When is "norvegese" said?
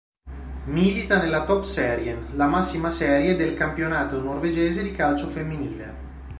4.19-4.81